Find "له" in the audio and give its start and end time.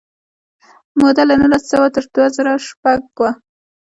1.29-1.35